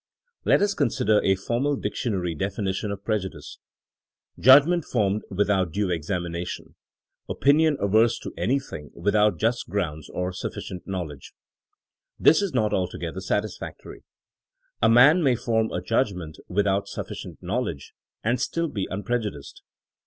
Let 0.45 0.63
us 0.63 0.73
consider 0.73 1.21
a 1.23 1.35
formal 1.35 1.75
dictionary 1.75 2.33
definition 2.33 2.89
of 2.89 3.05
prejudice: 3.05 3.59
Judgment 4.39 4.83
formed 4.83 5.21
without 5.29 5.71
due 5.71 5.91
examination; 5.91 6.73
opinion 7.29 7.77
adverse 7.79 8.17
to 8.21 8.33
anything, 8.35 8.89
with 8.95 9.15
out 9.15 9.37
just 9.37 9.69
grounds 9.69 10.09
or 10.09 10.31
suflScient 10.31 10.87
knowledge. 10.87 11.33
*' 11.77 12.19
This 12.19 12.41
is 12.41 12.51
not 12.51 12.73
altogether 12.73 13.21
satisfactory. 13.21 14.01
A 14.81 14.89
man 14.89 15.21
may 15.21 15.35
form 15.35 15.69
a 15.71 15.83
judgment 15.83 16.39
without 16.47 16.87
sufficient 16.87 17.37
knowl 17.43 17.69
edge 17.69 17.93
and 18.23 18.41
still 18.41 18.69
be 18.69 18.87
unprejudiced. 18.89 19.61